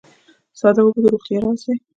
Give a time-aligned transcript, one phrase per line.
[0.59, 1.75] ساده اوبه د روغتیا راز دي